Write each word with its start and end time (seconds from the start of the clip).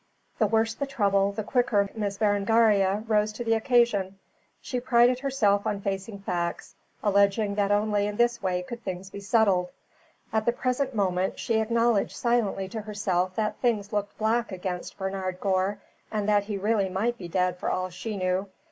The 0.39 0.47
worse 0.47 0.73
the 0.73 0.87
trouble 0.87 1.31
the 1.31 1.43
quicker 1.43 1.87
Miss 1.93 2.17
Berengaria 2.17 3.03
rose 3.07 3.31
to 3.33 3.43
the 3.43 3.53
occasion. 3.53 4.17
She 4.59 4.79
prided 4.79 5.19
herself 5.19 5.67
on 5.67 5.79
facing 5.79 6.21
facts, 6.21 6.73
alleging 7.03 7.53
that 7.53 7.69
only 7.69 8.07
in 8.07 8.17
this 8.17 8.41
way 8.41 8.63
could 8.63 8.83
things 8.83 9.11
be 9.11 9.19
settled. 9.19 9.69
At 10.33 10.47
the 10.47 10.53
present 10.53 10.95
moment 10.95 11.37
she 11.37 11.59
acknowledged 11.59 12.15
silently 12.15 12.67
to 12.69 12.81
herself 12.81 13.35
that 13.35 13.57
things 13.57 13.93
looked 13.93 14.17
black 14.17 14.51
against 14.51 14.97
Bernard 14.97 15.39
Gore 15.39 15.77
and 16.11 16.27
that 16.27 16.45
he 16.45 16.57
really 16.57 16.89
might 16.89 17.19
be 17.19 17.27
dead 17.27 17.57
for 17.59 17.69
all 17.69 17.91
she 17.91 18.17
knew. 18.17 18.49